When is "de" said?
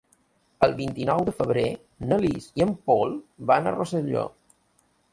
1.27-1.35